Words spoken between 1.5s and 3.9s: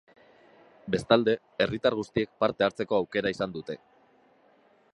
herritar guztiek parte hartzeko aukera izan dute.